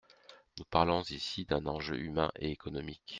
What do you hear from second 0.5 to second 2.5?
Nous parlons ici d’un enjeu humain et